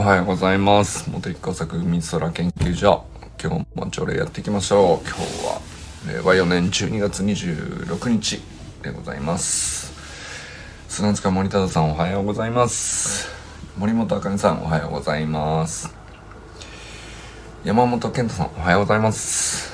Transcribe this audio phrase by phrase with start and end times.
[0.00, 1.10] おはようございます。
[1.10, 3.04] 茂木工作海空研究所。
[3.38, 5.60] 今日も朝礼やっていきましょう今日は
[6.08, 8.40] 令和4年12月26日
[8.82, 9.92] でございます。
[10.88, 13.28] 砂塚森忠さんおはようございます。
[13.76, 15.94] 森本あかねさんおはようございます。
[17.62, 19.70] 山本健太さんおはようございます、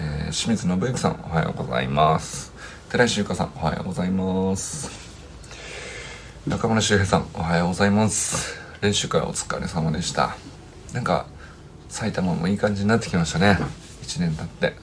[0.00, 2.52] えー清水信之さんおはようございます。
[2.90, 4.95] 寺石ゆかさんおはようございます。
[6.46, 8.54] 中村修平さんおはようございます。
[8.80, 10.36] 練習会お疲れ様でした。
[10.94, 11.26] なんか
[11.88, 13.58] 埼玉もいい感じになってきましたね。
[14.02, 14.76] 1年経って。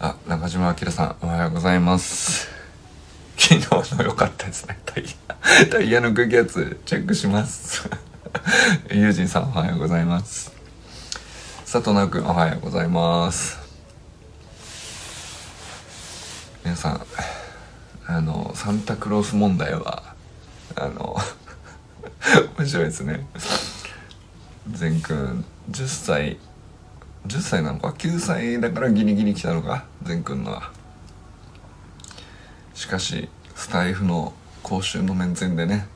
[0.00, 2.48] あ中島明さんおはようございます。
[3.36, 4.78] 昨日の良かったですね。
[4.86, 7.86] タイヤタイヤの空気圧チェックします。
[8.90, 10.50] ユージンさんおはようございます。
[11.70, 13.58] 佐藤直君おはようございます。
[16.64, 17.06] 皆さん
[18.10, 20.07] あのサンタクロース問題は
[20.76, 21.16] あの
[22.58, 23.26] 面白いですね。
[24.70, 26.38] 善くん10歳
[27.26, 29.84] 10歳なのか？9歳だからギリギリ来たのか？
[30.02, 30.70] 善くんのは。
[32.74, 35.86] しかしスタイフの講習の面前でね、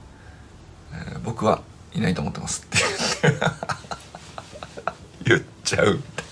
[0.93, 1.63] えー僕は
[1.95, 2.67] いないと思ってます。
[2.67, 2.79] って
[3.23, 3.47] 言って
[5.25, 5.95] 言っちゃう。
[5.95, 6.23] って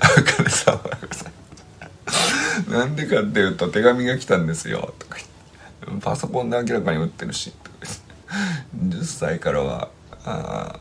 [0.00, 1.32] あかねさんおはようござい。
[2.06, 4.94] ますなんでかっていうと手紙が来たんですよ。
[4.98, 5.11] とか
[6.00, 7.52] パソコンで明らかに打ってるし。
[8.76, 9.90] 10歳からは
[10.24, 10.78] あ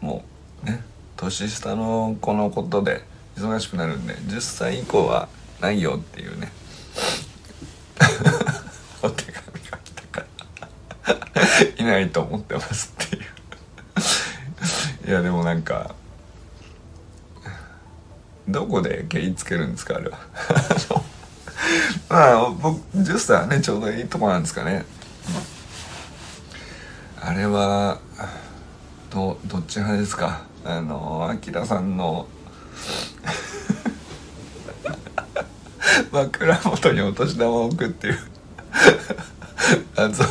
[0.00, 0.24] も
[0.64, 0.82] うね
[1.16, 3.02] 年下の子のことで
[3.36, 5.28] 忙しくなるんで10歳以降は
[5.60, 6.50] ないよっていうね。
[9.02, 9.36] お手紙
[9.70, 10.24] が来たか
[11.04, 11.16] ら。
[11.76, 13.22] いないと思ってますっていう。
[15.08, 15.94] いやでもなんか
[18.48, 20.18] どこで毛つけるんですかあれは。
[22.08, 24.84] まあ僕10歳はねちょうどいいとこなんですかね。
[27.20, 27.98] あれは
[29.10, 30.42] どどっち派ですか？
[30.64, 32.26] あのアキラさんの。
[36.10, 38.18] 枕元にお年玉を置くっていう。
[39.96, 40.30] 謎の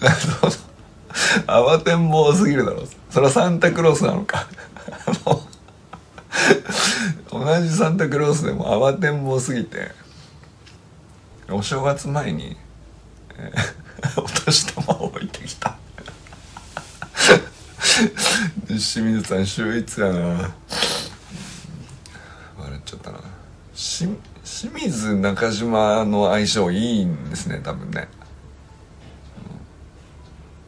[0.00, 0.52] 謎の
[1.46, 2.88] 慌てんぼうすぎるだろう。
[3.10, 4.46] それはサンタクロースなのか。
[7.30, 9.92] 同じサンタクロースでも慌てんぼうすぎて。
[11.50, 12.56] お正月前に、
[13.36, 13.80] えー
[14.16, 15.76] お年玉を置いてきた。
[18.66, 20.50] 清水さん秀逸やな。
[22.58, 23.20] 笑っちゃったな。
[23.74, 24.08] し
[24.44, 28.08] 清水中島の相性いいんですね多分ね。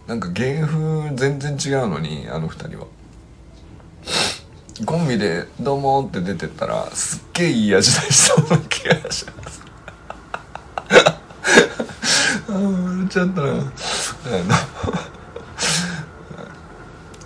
[0.07, 2.87] なんか芸風全然違うのにあの二人は。
[4.85, 9.42] コンビで「どうも」って出てったらすっげえいい味出しそうな気がします。
[13.03, 13.65] あー笑っちゃったな。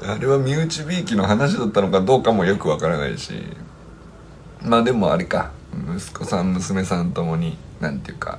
[0.14, 3.42] あれは身内びいきの話だったのかどうかもよくわからないし。
[4.62, 5.50] まあでもあれか。
[5.96, 8.38] 息子さん娘さんともになんていうか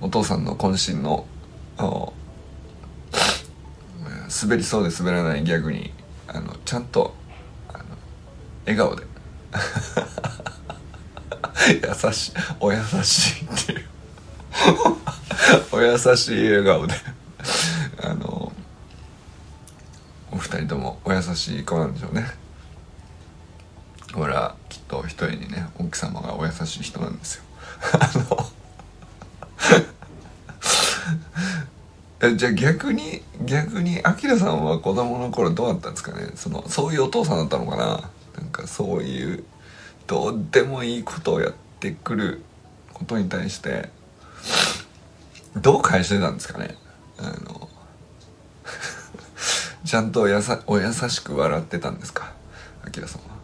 [0.00, 1.26] お父さんの渾身の
[1.78, 2.12] 滑
[4.56, 5.92] りそうで滑らないギャグに
[6.26, 7.14] あのちゃんと
[7.68, 7.84] あの
[8.64, 9.04] 笑顔で。
[11.66, 13.86] 優しいお優しいっていう。
[15.72, 16.94] お優しい笑顔で。
[18.02, 18.52] あの
[20.32, 22.26] お二人ともお優しい子なんでしょうね。
[24.12, 27.42] ほらきっと一重にね奥様がお優しい人なんですよ。
[32.20, 36.30] あのじゃあ逆に逆にアキラさんは子供の頃どうだったんですかね？
[36.34, 38.10] そのそういうお父さんだったのかな？
[38.40, 39.44] なんかそういう
[40.06, 42.42] どうでもいいことをやってくる
[42.92, 43.90] ことに対して
[45.56, 46.76] どう返してたんですかね？
[47.18, 47.68] あの
[49.84, 52.32] ちゃんとやさお優しく笑ってたんですか？
[52.84, 53.36] アキラさんは。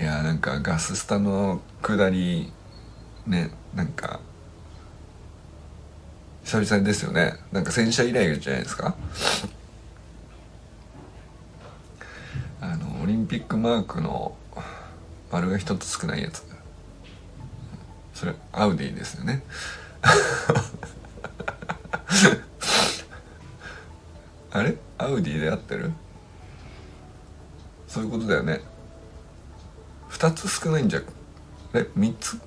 [0.00, 2.52] いやなんかガススタの下り
[3.26, 4.18] ねなんか
[6.44, 7.38] 久々ですよね。
[7.52, 8.94] なんか洗車以来じゃないですか？
[12.60, 14.36] あのオリンピックマークの
[15.30, 16.42] 丸が一つ少ないやつ。
[18.14, 19.42] それアウディですよね。
[24.52, 24.76] あれ？
[24.98, 25.92] アウディで合ってる？
[27.88, 28.60] そういうことだよね。
[30.10, 31.02] 2つ少ないんじゃ
[31.74, 32.40] え3つ？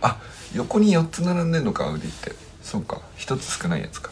[0.00, 0.20] あ
[0.54, 2.32] 横に4つ並んでんのかアウディって。
[2.62, 3.00] そうか。
[3.16, 4.10] 1つ少ないやつか。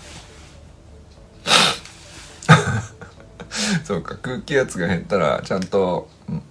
[3.84, 4.16] そうか。
[4.16, 6.42] 空気圧が減ったらちゃんと、うん。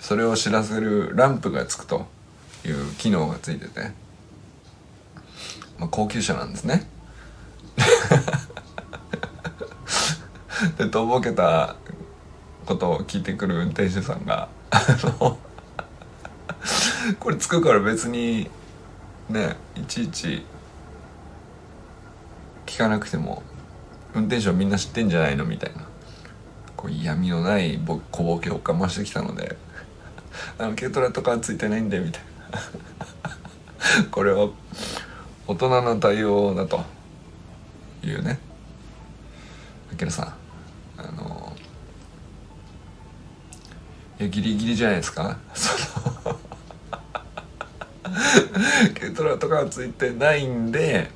[0.00, 2.06] それを知らせるランプがつくと
[2.64, 3.92] いう機能がついてて、
[5.82, 6.88] まあ、高級車なんですね。
[10.78, 11.74] でとぼけた
[12.64, 14.48] ことを聞いてくる運転手さんが
[17.18, 18.48] これつくから別に
[19.28, 20.46] ねいちいち
[22.64, 23.42] 聞かなくても
[24.14, 25.44] 運転手はみんな知ってんじゃないの？
[25.44, 25.88] みたいな。
[26.76, 27.80] こう嫌味のない
[28.12, 29.56] 小ボケをかましてきたので
[30.58, 32.28] 「あの軽トラとかついてないんで」みたいな。
[34.12, 34.48] これは
[35.52, 36.82] 大人の対応だと。
[38.02, 38.38] いうね。
[39.92, 40.26] あきらさん。
[40.96, 41.52] あの
[44.18, 45.36] いやギリギリじゃないですか？
[45.54, 45.76] そ
[46.28, 46.36] の
[48.94, 51.10] 軽トラとかはついてないんで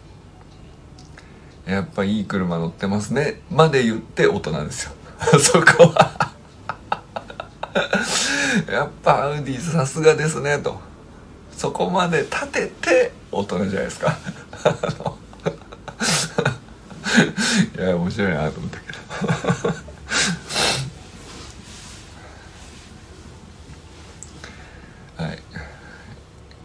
[1.66, 3.40] やっぱいい車乗ってますね。
[3.50, 4.92] まで言って大人ですよ。
[5.40, 6.32] そこは。
[8.70, 10.78] やっぱアウディさすがですねと。
[11.52, 14.16] そこまで立てて大人じゃないですか。
[17.76, 18.98] いや面白いなと思ったけど。
[25.24, 25.42] はい。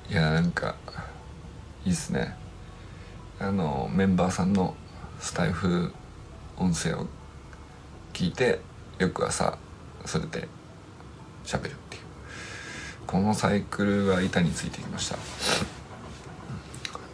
[0.09, 0.75] いやなんか
[1.85, 2.37] いいっすね。
[3.39, 4.73] あのメンバーさんの
[5.19, 5.93] スタイフ
[6.55, 7.07] 音声を
[8.13, 8.61] 聞いて
[8.97, 9.57] 翌朝
[10.05, 10.47] それで
[11.43, 12.03] 喋るっていう。
[13.07, 15.17] このサイクルが板についてきました。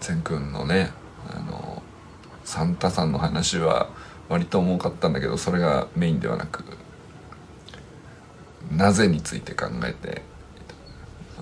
[0.08, 0.92] 善くんのね
[1.30, 1.84] あの
[2.46, 3.90] サンタさんの話は
[4.30, 6.64] 割と重かったんだけどそれがメインではなく
[8.72, 10.22] なぜについて考えて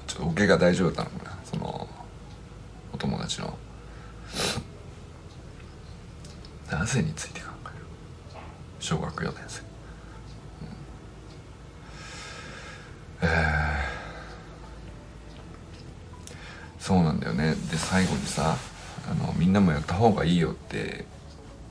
[0.08, 1.88] ちょっとおけが大丈夫だったのかなその
[2.92, 3.58] お友達の。
[6.72, 7.86] なぜについて考える？
[8.80, 9.68] 小学4年生、うん、
[13.22, 17.56] えー、そうなんだよね。
[17.72, 18.58] で最後にさ
[19.10, 21.06] あのみんなもやった方がいいよって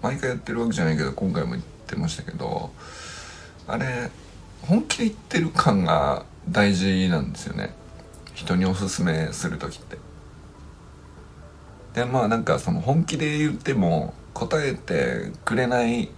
[0.02, 2.72] 毎回やってるわけじゃないけど今回も言ってましたけど
[3.69, 4.11] あれ
[4.62, 7.72] 本気で言ってる感が大事なんですよね。
[8.34, 9.99] 人におすすめする時って。
[11.94, 16.11] でまあなんかその本気で言っても答えてくれない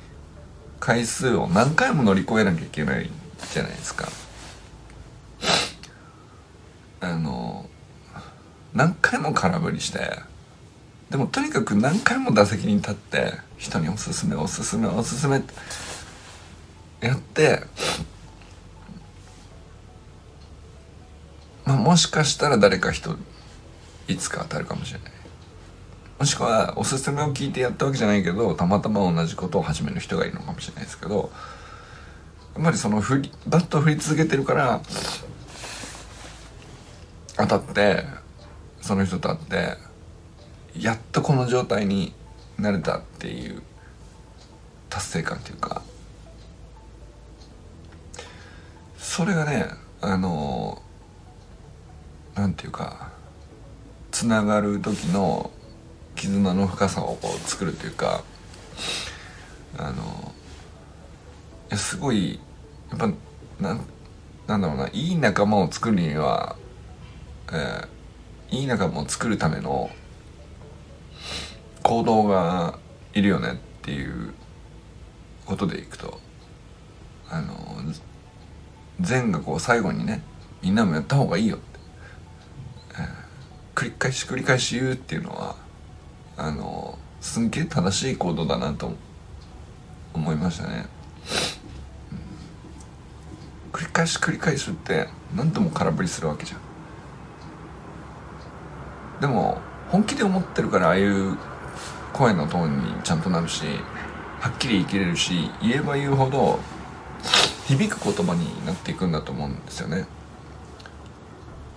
[0.81, 3.11] 回数を何回も乗り越えなきゃいけない
[3.53, 4.09] じゃないですか。
[7.03, 7.46] あの
[9.11, 10.19] 回も空振りして
[11.11, 15.41] でもとにかく何回も打席に立って人におすすめおすすめおすすめ
[17.01, 17.63] やって
[21.65, 23.17] まあもしかしたら誰か人
[24.09, 25.13] いつか当たるかもしれない。
[26.19, 31.31] もしくはおすすめを聞いてやったわけじゃないけどたまたま同じことを始める人がいるのかもしれないですけど
[32.55, 34.81] やっぱりその振りバットを振り続けてるから
[37.37, 38.05] 当たって
[38.87, 39.77] その人と会って
[40.79, 42.15] やっとこの状態に
[42.59, 43.63] なれたっていう
[44.89, 45.83] 達成感っていうか。
[49.17, 49.67] それがね
[50.03, 50.83] あの
[52.35, 53.13] なんていうか
[54.11, 55.51] つながる時の
[56.17, 58.25] 絆の深さをこう作るというか
[59.79, 60.33] あの
[61.69, 62.39] いやすごい
[62.91, 63.07] やっぱ
[63.59, 63.81] なん
[64.47, 66.57] なんだろうないい仲間を作るには、
[67.51, 67.89] えー、
[68.51, 69.91] いい仲間を作るための
[71.83, 72.79] 行動が
[73.15, 74.35] いるよねっていう
[75.47, 76.21] ことでいくと
[77.29, 77.55] あの
[79.01, 80.23] 善がこう最後にね
[80.63, 81.65] みんなもやった方がいいよって、
[82.93, 85.57] えー、繰り返し繰り返し言うっていうのは
[86.37, 88.93] あのすんげえ正しい行動だなと
[90.15, 90.87] 思いましたね、
[92.13, 92.15] う
[93.69, 96.66] ん、繰り返し繰り返しって何度も空振りするわけじゃん。
[99.21, 99.59] でも
[99.91, 101.37] 本気で思ってるからああいう
[102.13, 103.65] 声のトーンにちゃんとなるし
[104.41, 106.59] はっきり生きれるし言えば言うほど
[107.67, 110.07] 響く言葉になっていくんだと思うんですよね。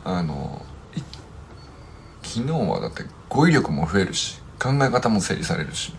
[0.03, 0.61] あの
[2.23, 5.93] 昨日はだって語彙力も増えるし考え方も整理されるし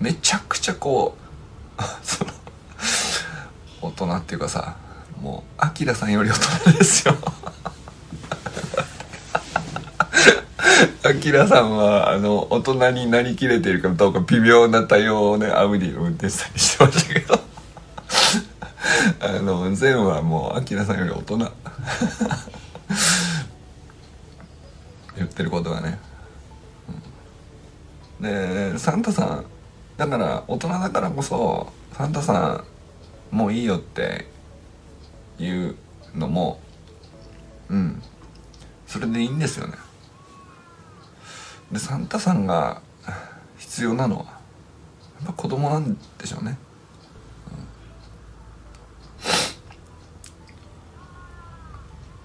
[0.00, 1.16] めちゃくちゃこ
[1.78, 2.32] う その
[3.82, 4.76] 大人っていうかさ
[5.20, 7.16] もうアキラさんより大人ですよ。
[11.08, 17.40] アキラさんはあの大人になりきれてるかどうか微妙な対応をねアウディの運転手さんにしてましたけど。
[19.20, 21.38] あの善はもうアキラさんより大人。
[25.16, 25.98] 言ってることがね。
[28.20, 29.44] でサンタさん
[29.96, 32.62] だから大人だからこそサンタさ
[33.32, 34.28] んもういいよって
[35.38, 35.74] いう
[36.14, 36.60] のも
[37.70, 38.02] うん。
[38.86, 39.87] それでいいんですよね。
[41.72, 42.82] でサンタさんが
[43.58, 44.38] 必要なのは
[45.22, 46.58] っぱ子供なんでしょうね、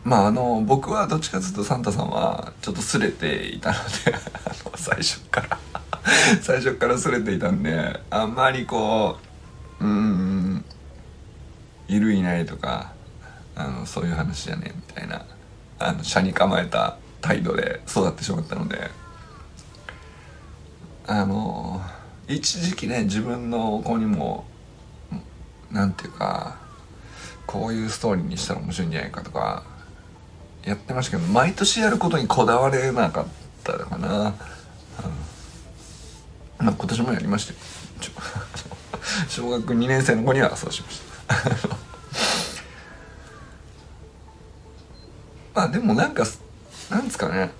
[0.05, 3.83] うん、まああの僕はどっちかというとサンタさんはちょっとすれていたので
[4.75, 5.59] 最初から。
[6.41, 9.17] 最初からすれていたんであんまりこ
[9.79, 10.65] ううん
[11.87, 12.91] いるいないとか
[13.55, 15.25] あのそういう話じゃねえみたいな
[15.79, 18.89] あの車に構えた態度で育ってしまったので
[21.05, 21.81] あの
[22.27, 24.45] 一時期ね自分の子にも
[25.71, 26.57] なんていうか
[27.45, 29.63] こういうストーリーにしたら面白いんじゃないかとか
[30.63, 33.25] やってましたけど毎年やることにこだわれなかっ
[33.63, 34.07] たのかな、
[36.59, 37.59] うん、まあ今年もやりましたよ。
[39.27, 41.35] 小学2年生の子にはそうしました。
[45.61, 46.25] まあでもなんか
[46.89, 47.51] なんですかね。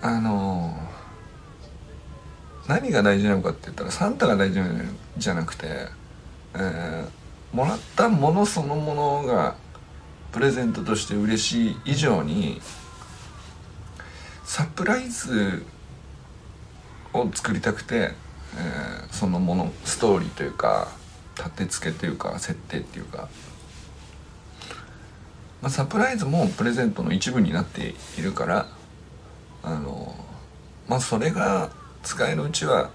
[0.00, 0.77] あの
[2.68, 4.60] 何が大事なのかって言ったらサンタが大事
[5.16, 5.66] じゃなくて、
[6.54, 9.56] えー、もらったものそのものが
[10.32, 12.60] プレゼントとして嬉しい以上に
[14.44, 15.64] サプライズ
[17.14, 18.12] を作りたくて、
[18.56, 20.88] えー、そのものストーリーというか
[21.38, 23.28] 立て付けというか設定っていうか。
[25.60, 28.68] まあ、サプライズもプレゼントの一部になっているから
[29.64, 30.14] あの
[30.86, 31.70] まあそれが
[32.08, 32.88] 使えるうちは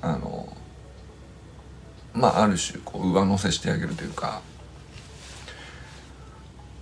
[0.00, 0.52] あの
[2.12, 4.42] まあある種こう上乗せしてあげるというか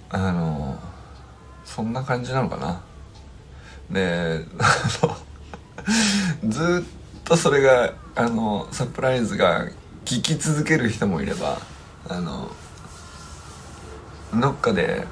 [0.08, 0.78] あの
[1.66, 2.80] そんな感じなのかな。
[3.90, 4.46] で
[6.48, 9.66] ずっとそれがあのサプライズが
[10.06, 11.60] 聞き続ける人もいれば
[12.08, 12.50] あの
[14.34, 15.06] どっかで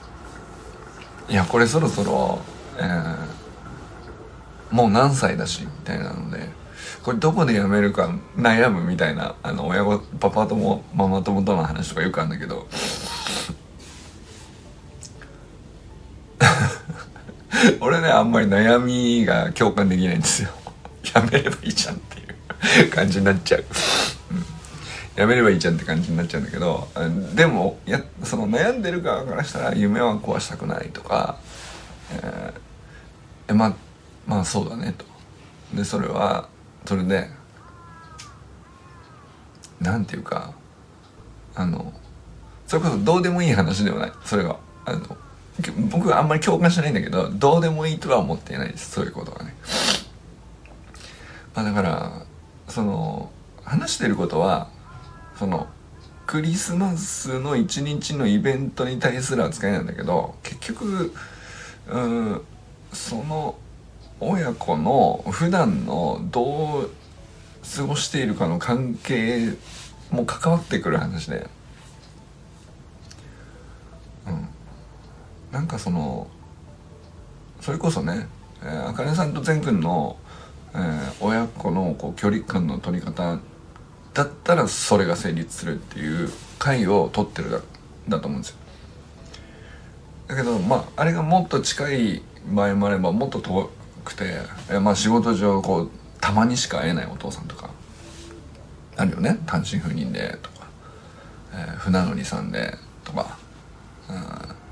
[1.28, 2.38] いやこれそろそろ、
[2.78, 3.38] えー、
[4.71, 6.49] もう何歳だしみたいなので
[7.03, 12.67] これどこでやめるか悩むみたいなあの親御パパともママ友との話とかよくあるんだけど
[17.81, 20.51] 俺ねあんまり悩みが共感できないんですよ。
[21.15, 23.65] やめればいいじゃんっていう感じになっちゃう。
[24.33, 24.45] うん。
[25.17, 26.89] やめればいいじゃんって感じになっちゃうんだけど
[27.35, 31.39] でもやその悩んでる側からしたら夢は壊したくないとか、
[32.13, 33.75] えー、まあ
[34.29, 35.05] まあそうだねと。
[35.75, 36.49] でそれは
[36.87, 37.29] それで
[39.81, 40.53] なんていうか
[41.55, 41.93] あの
[42.67, 44.13] それこそどうでもいい話ではない。
[44.25, 45.17] それがあの
[45.91, 48.93] 僕はあんまり共感してないんだけどどうでもいいとは思っていないです。
[48.93, 49.55] そういうことがね、
[51.55, 52.23] まあ、だから
[52.69, 53.33] その
[53.65, 54.69] 話してることは
[55.39, 55.67] その
[56.27, 61.15] クリスマスの一日のイベントに対する扱いなんだけど結局
[61.89, 62.41] うん
[62.93, 63.57] その
[64.21, 66.91] 親子の普段のどう
[67.77, 69.55] 過ごしているかの関係
[70.11, 71.47] も関わってくる話で、
[74.27, 74.49] うん、
[75.53, 76.29] なんかその
[77.61, 78.27] それこそね
[78.63, 80.17] あかねさんと善くんの、
[80.75, 83.39] えー、親子のこう距離感の取り方
[84.15, 87.61] だったらそれが成立するっていう回を取ってるだ
[88.09, 88.57] だと思うんですよ。
[90.29, 93.71] だけどまああれがもっと近い場合もあればもっと遠
[94.09, 94.41] くて
[94.81, 97.71] まあ仕事上こうたまにしか会えないお父さんとか
[98.97, 99.38] あるよね？
[99.47, 100.67] 単身赴任でとか、
[101.53, 102.75] えー、船乗りさんで
[103.05, 103.38] とか、
[104.09, 104.17] うん、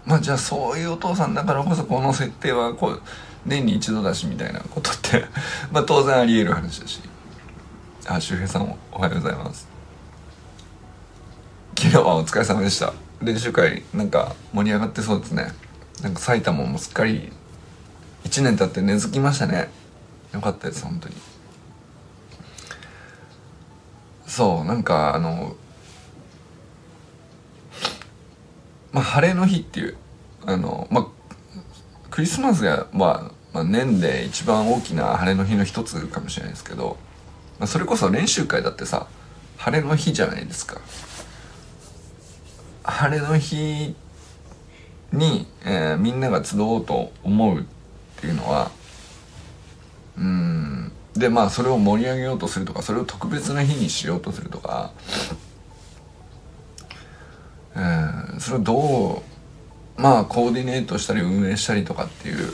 [0.05, 3.03] まあじゃあそういうお父さんだからこそこの設定はこう
[3.45, 5.27] 年に一度だしみたいなことって
[5.71, 7.01] まあ当然あり得る話だし。
[8.09, 9.67] あ周平さんおはようございます。
[11.77, 12.93] 昨日はお疲れ様でした。
[13.21, 15.53] 練習会なんか盛り上がってそうですね。
[16.03, 17.33] なんか埼玉もすっかり
[18.27, 19.71] 1年経って根付きましたね。
[20.33, 21.15] よかったです本当に。
[24.27, 25.55] そうなんかあの
[28.93, 29.97] まあ晴れの日っていう
[30.45, 31.07] あのまあ
[32.11, 36.97] クリスマスが、まあ、まあ年で一番大きな晴れの日の一つかもしれないですけど
[37.67, 39.07] それこそ練習会だってさ
[39.57, 40.81] 晴れの日じゃないですか。
[42.83, 43.95] 晴れの日
[45.13, 47.67] に、えー、みんなが集おうと思う
[48.19, 48.71] っていうのは
[50.19, 50.93] うん。
[51.15, 54.93] でまあそれを盛り上げようとするとかそれを特別な日にしようとするとか、
[57.75, 59.23] えー、それをど
[59.99, 62.53] うまあコーディネートしたり運営したりとかっていう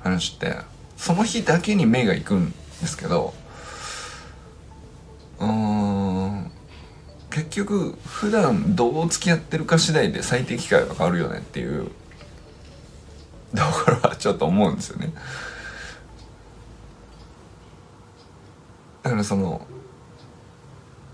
[0.00, 0.56] 話って
[0.96, 3.32] その日だけに目が行くんですけど
[5.40, 6.50] うん
[7.30, 11.90] 結局普段どう付き合ってるか次第で最適解が変わるよねっていう
[13.54, 15.12] ところはちょっと思うんですよね。
[19.02, 19.66] だからその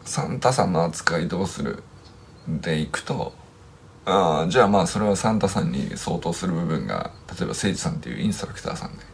[0.04, 1.82] サンタさんの扱いどうする
[2.48, 3.32] でいくと
[4.06, 9.04] ああじゃあまあそれはサンタさんに相当する部分が例えば誠治さんっていうインストラクターさんで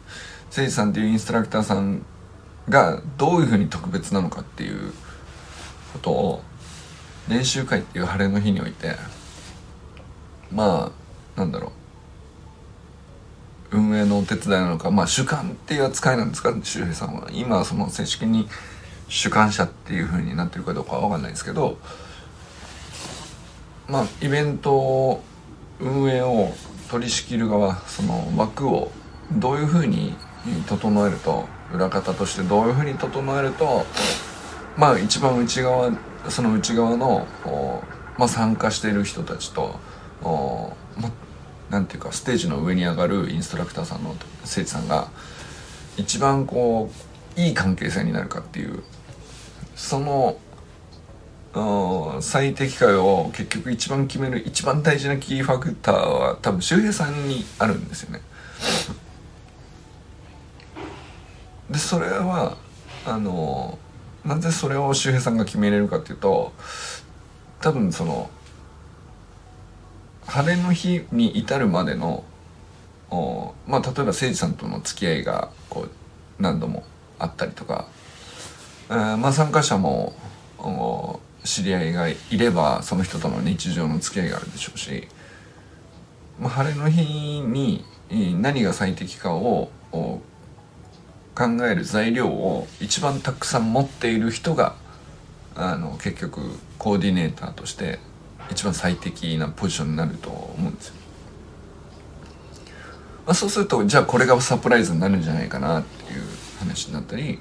[0.45, 2.05] 誠治さんっていうインストラクターさん
[2.69, 4.93] がどういうふうに特別なのかっていう
[5.93, 6.41] ことを
[7.27, 8.95] 練習会っていう晴れの日において
[10.51, 10.91] ま
[11.35, 11.71] あなんだろう
[13.71, 16.53] 運営のお手伝いなのかまあ主観っていう扱いなんですか？
[16.63, 17.27] 周平さんは。
[17.31, 18.47] 今はその正式に
[19.09, 21.77] 主観者っていうふうになってるかどうかは分かんないですけど
[23.87, 25.21] まあイベント
[25.79, 26.53] 運営を
[26.89, 28.91] 取り仕切る側その枠を
[29.31, 30.15] どういうふうに
[30.67, 33.85] 整えると裏方としてどういうふうに整えると
[34.77, 35.91] まあ一番内側
[36.29, 37.27] その内側の、
[38.17, 39.79] まあ、参加している人たちと、
[41.69, 45.09] なんていうかステージの上に上がるインストラクターさんの生徒さんが
[45.97, 46.89] 一番こ
[47.37, 48.83] ういい関係性になるかっていう
[49.75, 50.37] その
[52.21, 58.21] 最適解を結局一番決める一番大事なキーファクターは多分周平さんにあるんですよね。
[61.69, 62.57] でそれは
[63.05, 63.77] あの
[64.23, 66.53] なぜそれを周平さんが決めれるかっていうと
[67.61, 68.29] 多分その
[70.27, 72.23] 晴れの日に至るまでの
[73.09, 75.91] おまあ例えば誠司さんとの付き合いがこう
[76.39, 76.83] 何度も
[77.17, 77.87] あったりとか、
[78.89, 80.13] えー、まあ参加者も
[80.59, 85.07] お知り合いがいればその人との日常の付き合いがあるでしょうし、
[86.39, 87.85] まあ、晴れの日に
[88.41, 90.21] 何が最適かを考
[91.65, 94.75] える材料を一番たくさん持っている人が
[95.55, 96.41] あの結局
[96.77, 97.99] コーディネーターとして
[98.51, 100.93] 一番最適なポジションになると思うんですよ。
[103.25, 106.23] まあ、そうするとじゃあこれがサプライズになるんじゃないかなっていう
[106.59, 107.39] 話になったり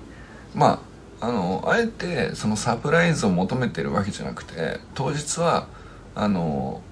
[0.53, 0.83] ま
[1.21, 5.69] ああのあえてそのサプライズを求めてるわけじゃなくて当日は
[6.17, 6.83] あの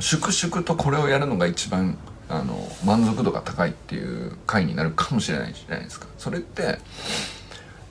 [0.00, 6.78] 粛々とこれをやるのが一番あの満足度が高いっていう回になるかもしれないじゃないですかそれって、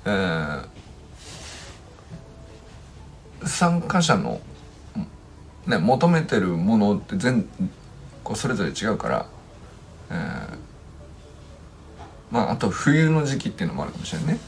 [0.05, 0.65] えー、
[3.45, 4.41] 参加者の、
[5.67, 7.47] ね、求めてるものって全
[8.23, 9.25] こうそれぞれ違うから、
[10.09, 10.17] えー、
[12.31, 14.39] まああと冬の時期っていうのもあるかもしれないね、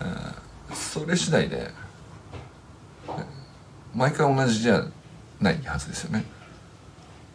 [0.00, 1.70] えー、それ次第で
[3.94, 4.84] 毎回同じじゃ
[5.40, 6.24] ないはずですよね。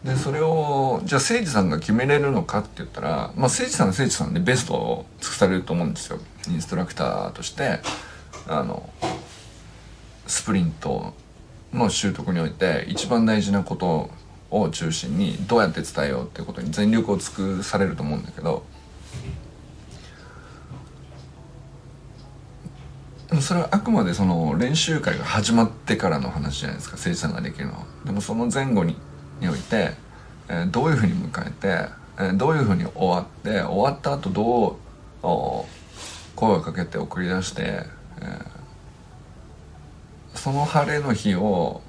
[0.04, 6.20] でそれをじゃあ誠司さんが決めれるのかって言ったらまあ誠司さんは誠司さんでベストを尽くされると思うんですよ
[6.50, 7.80] インストラクターとして
[8.48, 8.90] あの
[10.28, 11.14] スプリント
[11.74, 14.10] の習得において一番大事なこと
[14.52, 18.64] を中心にどうやって伝えようっていうことに全力を尽くされると思うんだけど
[23.42, 27.86] それはあくまでその練習会が始まってからの話じゃないですか誠司さんができるのは。
[28.06, 28.96] でもその前後に
[29.42, 29.92] において、
[30.48, 34.76] えー、どういうふうに迎えて、えー、どういうふうに終わって終わった後どう
[36.36, 38.46] 声をかけて送り出して、えー、
[40.36, 41.82] その晴れの日を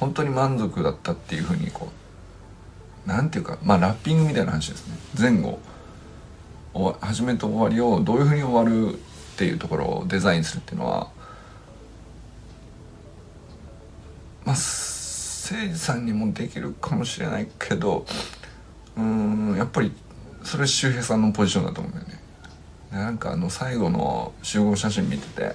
[0.00, 1.88] 本当に満足だったっていうふうにこ
[3.06, 4.96] うなんていうかまあラッピングみたいな話ですね。
[5.18, 5.58] 前後
[7.00, 8.96] 始めと終わりをどういうふうに終わるっ
[9.36, 11.08] ていうところをデザインするっていうのは
[14.44, 18.06] まあ誠司さんにもできるかもしれないけど
[18.96, 19.92] うんやっぱり
[20.42, 22.20] それ周平さんのポジションだと思うんだよね。
[22.90, 25.54] なんかあの最後の集合写真見てて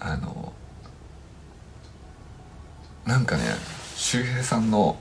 [0.00, 0.52] あの
[3.04, 3.42] なんかね
[3.96, 4.98] 周平さんの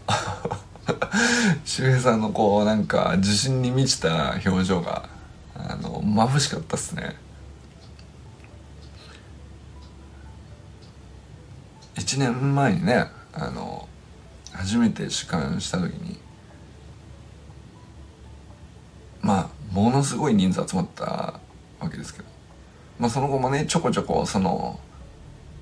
[1.65, 5.09] 周平さんのこうなんか自信に満ちた表情が
[5.55, 7.15] あの眩しかったっすね。
[11.95, 13.89] 1年前にねあの
[14.53, 16.17] 初めて主観した時に
[19.21, 21.05] まあものすごい人数集まった
[21.79, 22.25] わけですけど、
[22.97, 24.79] まあ、その後もねちょこちょこその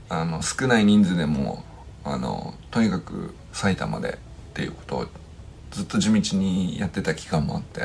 [0.09, 1.63] あの少ない人数でも
[2.03, 4.17] あのとにかく埼玉でっ
[4.53, 5.05] ていうことを
[5.71, 7.81] ずっと地道にやってた期間もあって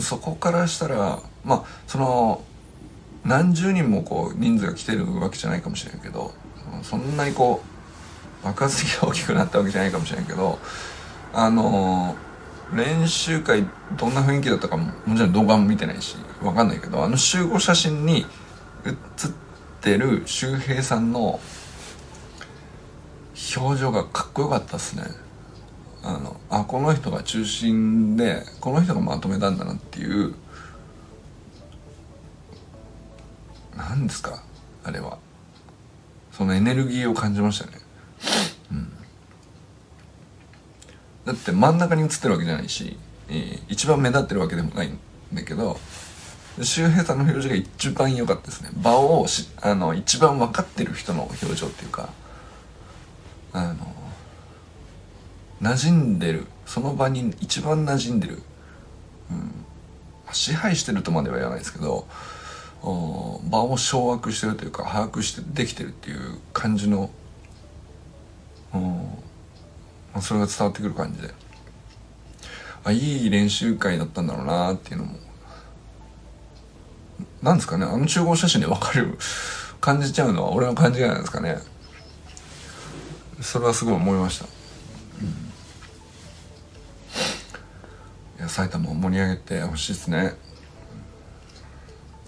[0.00, 2.44] そこからしたらまあその
[3.24, 6.32] 何十人もこう人数が来てるわけじゃないかもしれないけど
[6.82, 7.62] そんなにこ
[8.42, 10.58] う爆発的に大きくなったわけじゃないかもしれないけど
[11.32, 12.14] あの
[12.72, 18.24] 練習会どんな雰囲気だったかももちろん動画も見てないし分かんないけどあの集合写真に
[19.16, 19.49] 写って
[19.80, 21.40] てる周平さんの
[23.56, 25.04] 表情がかっこよかったっすね。
[26.02, 30.34] あのあこの人が中心でこの人がまとめたんだなっていう
[33.76, 34.42] 何ですか
[34.84, 35.18] あれは。
[36.32, 37.72] そのエネルギーを感じましたね。
[38.72, 38.92] うん。
[41.26, 42.96] だって真ん中に映ってるわけじゃないし、
[43.28, 44.98] え、一番目立ってるわけでもないん
[45.34, 45.78] だけど
[46.62, 48.70] 周平さんの表情が一番良かったですね。
[48.76, 52.10] 場をしあの一番分かってる人の表情っていうか
[53.52, 53.86] あの
[55.62, 58.42] 馴染んでるその場に一番馴染んでる、
[59.30, 59.52] うん、
[60.32, 62.06] 支配してるとまでは言わないですけど
[62.82, 67.10] 場を掌握してるというか把握してできてるっていう感じの
[70.20, 71.28] それが伝わってくる感じで
[72.84, 75.18] あいい練習会だったんだろうなっていうのも
[77.42, 79.18] なんですかねあの集合写真で分かる
[79.80, 81.58] 感じちゃうのは俺の感じじゃないですかね。
[83.40, 85.26] それはすごい思いました、うん、
[88.38, 90.34] いや埼玉を盛り上げてほしいですね。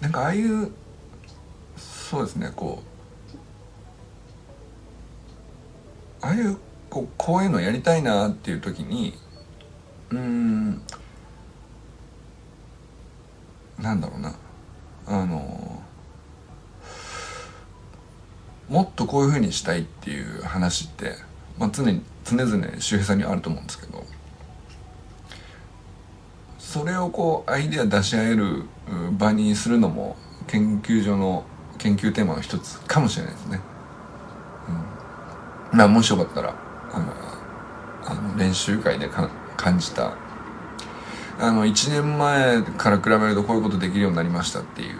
[0.01, 0.71] なんかああいう
[1.77, 2.81] そうですねこ
[6.21, 6.57] うああいう
[6.89, 9.13] こうこういうのやりたいなっていう時に
[10.09, 10.81] うん
[13.77, 14.33] なんだろうな。
[15.13, 15.79] あの
[18.67, 21.13] もっとこういうふうにしたいっていう話って、
[21.59, 24.03] まあ、常に常々周平さんにはあると思うんですけど
[26.57, 28.63] それをこうアイデア出し合える
[29.19, 30.15] 場にするのも
[30.47, 31.45] 研究所の
[31.77, 33.59] 研究テーマの一つかもしれないですね。
[35.71, 36.55] うん、まあもしよかったら
[36.91, 37.13] あの
[38.05, 39.07] あの練習会で
[39.57, 40.15] 感じた
[41.39, 44.97] あの1年前から比べるとこういうことできるようになりましたっていう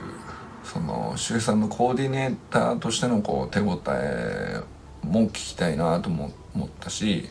[0.63, 4.61] その周さんのコーディネーターとしてのこう手応え
[5.03, 7.29] も聞きたいなとも思ったし、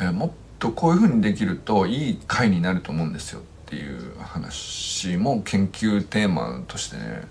[0.00, 7.22] え、もっとこういうふうにできるといい回になると思うんですよっていう話も研究テーマとしてね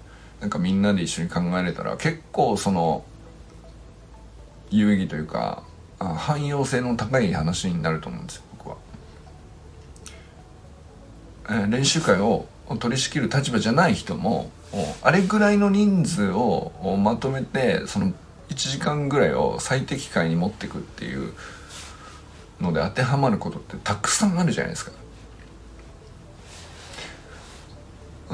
[0.41, 3.03] なんかみんなで一緒に考えれたら結構その
[4.69, 5.63] 有意義というか
[5.99, 8.43] 汎用性の高い話になると思うんですよ。
[11.49, 12.47] 練習会を
[12.79, 14.49] 取り仕切る立場じゃない人も
[15.01, 18.13] あれぐらいの人数をまとめてその
[18.49, 21.33] 1時間ぐらいを最適解に持っていくっていう
[22.61, 24.91] ので当てはまることってたくさんあるじゃないですか。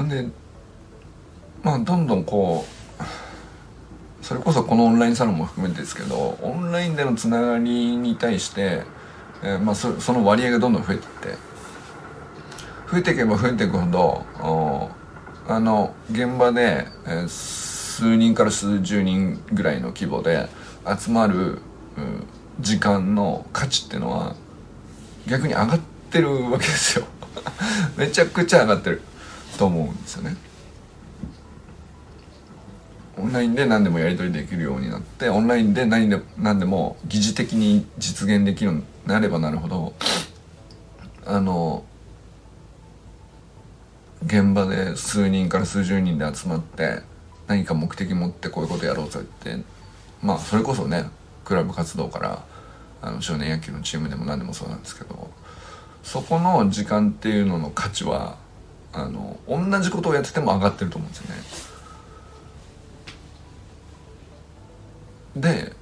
[0.07, 0.29] で
[1.61, 8.83] まあどんどんこうそれこそこのオンラインサロンも含めてですけどオンラインでのつながりに対して、
[9.43, 11.48] えー、まあそその割合がどんどん増えていって
[12.91, 14.89] 増えていけば増えていくほど
[15.47, 20.47] あの現場で、えー、数人から数十人ぐらいの規模で
[20.85, 21.59] 集まる、
[22.59, 24.35] 時間の価値っていうのは
[25.27, 27.05] 逆に上がってるわけですよ。
[27.97, 29.01] めちゃくちゃ上がってる
[29.57, 30.37] と思うんですよね。
[33.17, 39.93] オンラインで何でもやり取りできるようになってオンラインで何で何でも疑似的に実現できるようになればなるほど
[41.25, 41.83] あの
[44.25, 47.01] 現場で数人から数十人で集まって
[47.47, 49.57] 何か目的持ってこういうことやろうぜって
[50.21, 51.05] まあそれこそね
[51.45, 52.45] クラブ活動から
[53.01, 55.29] あの少年野球のチームでも何でもそうなんですけど
[56.03, 58.37] そこの時間っていうのの価値は
[58.91, 61.41] あの同じことをやってても上がってると思うんですよね。
[65.37, 65.73] で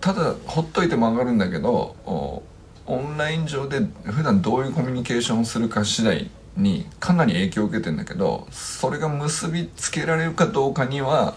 [0.00, 1.96] ただほっといても上がるんだけど
[2.86, 11.34] オンライン上で普段どういうコミュニケーションをするか次第にかなり影響を受けてんだけどそれが結びつけられるかどうかには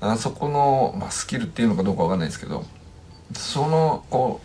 [0.00, 2.64] あそこの、まあ、スキルっていうのかどうかわかんないですけど
[3.34, 4.40] そのこ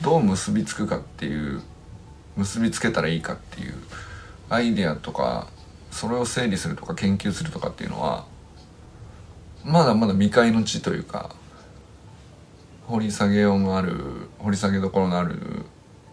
[0.00, 1.62] うどう結びつくかっていう
[2.36, 3.74] 結びつけたらいいかっていう
[4.48, 5.48] アイデアとか
[5.90, 8.26] それを整理するとか研究するとかっていうのは
[9.64, 11.34] まだまだ未開の地というか
[12.86, 15.64] 掘り下げようのある掘り下げどころのある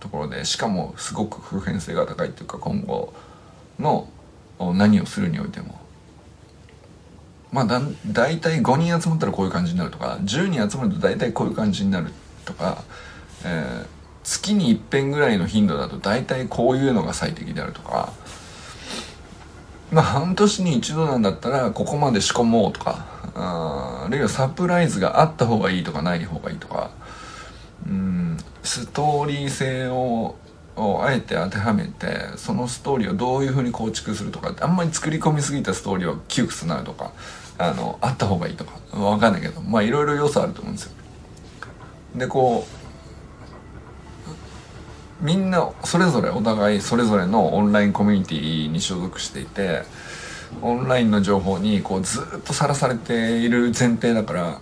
[0.02, 3.14] ところでしかもすごく普遍性が高いっていうか今後
[3.80, 4.08] の
[4.60, 5.80] 何をするにおいても。
[7.52, 12.08] まあだ大体5人集まったらこういう感じになるとか10人集まると大体こういう感じになる
[12.46, 12.84] とか、
[13.44, 13.86] えー、
[14.24, 18.14] 月に一遍ぐらいの頻度だと大体こういうのが最適であるとか
[19.92, 26.92] まあ半年に一度なんだったらここまで仕込もうとかああるいはサプライズがあった方がいいとかない方がいいとか
[28.64, 30.36] ストーリー性を
[30.78, 37.12] をあえて当てはめてそのストーリーをどういうふうに構築するとかあんまり作り込みすぎたストーリーは窮屈になるとか
[37.58, 40.92] あのあった方がいいとかわかんないけどまあいろいろ要素あると思うんですよ。
[42.16, 42.66] でこ
[45.22, 49.84] うみんなそれぞれお互いそれぞれのオンラインコミュニティに所属していて
[50.62, 54.62] オンラインの情報にこうずっとさらされている前提だから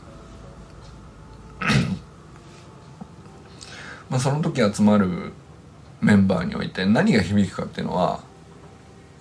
[4.09, 5.33] まあその時集まる
[6.01, 8.21] メンバーにおいて何が響くかっていうのは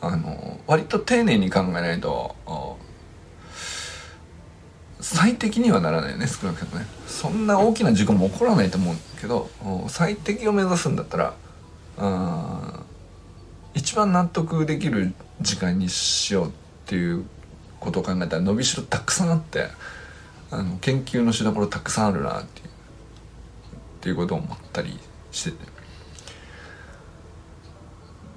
[0.01, 2.37] あの割と丁寧に考えないと
[5.01, 6.87] 最適にはならないよね少なくともね。
[7.07, 9.48] そんな大きな事故も起こらないと思うけど
[9.88, 11.35] 最適を目指すんだったら
[13.74, 16.51] 一番納得できる時間にしようっ
[16.87, 17.24] ていう
[17.81, 19.68] ことを考えたら伸びしろたくさんあって
[20.51, 22.67] あの研究のしどころたくさんあるなっていう。
[24.09, 24.99] ていうことを思ったり
[25.31, 25.57] してて。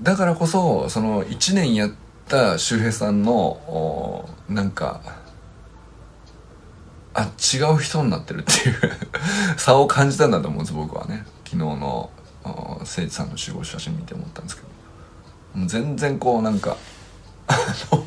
[0.02, 1.92] だからこそその1年やっ
[2.28, 5.02] た周平さんのなんか
[7.14, 8.80] あ違う人になってるっていう
[9.58, 11.26] 差を感じたんだと思うんです僕はね。
[11.46, 12.10] 昨日の
[12.44, 14.68] 誠治さんの集合写真見て思ったんですけど。
[15.60, 16.78] もう全然こうなんか
[17.48, 17.58] あ
[17.92, 18.06] の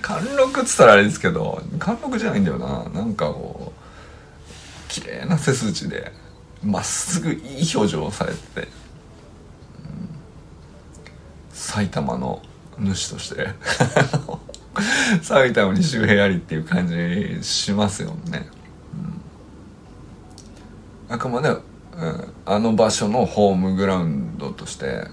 [0.00, 2.88] 貫禄っつったらあれですけど貫禄じゃないんだよな。
[2.92, 3.86] なんかこう
[4.88, 6.25] 綺麗な背筋で。
[6.66, 7.38] まっすぐいい
[7.74, 8.68] 表情をされてて、うん、
[11.50, 12.42] 埼玉の
[12.78, 13.48] 主として。
[15.22, 18.46] 埼玉に周平ありっていう感じしますよね、
[21.08, 21.62] うん、あくまで、うん、
[22.44, 25.08] あの場所のホームグラウンドとして、うん、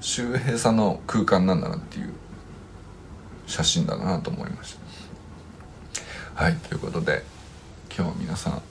[0.00, 2.12] 周平さんの空間なんだなっていう
[3.46, 4.76] 写真だなと思いまし
[6.34, 6.44] た。
[6.44, 7.24] はいということで
[7.94, 8.62] 今日は皆さん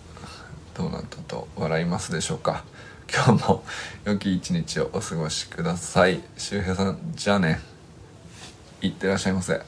[0.75, 2.63] どうなったと笑いますでしょうか？
[3.13, 3.63] 今日も
[4.05, 6.21] 良き一日をお過ごしください。
[6.37, 7.59] 周平さんじゃあね。
[8.81, 9.61] いってらっしゃいませ。